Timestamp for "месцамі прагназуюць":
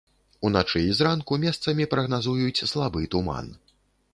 1.43-2.65